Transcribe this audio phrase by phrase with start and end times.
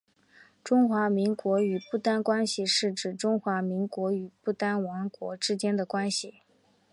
[0.63, 6.41] 中华民国与不丹关系是指中华民国与不丹王国之间的关系。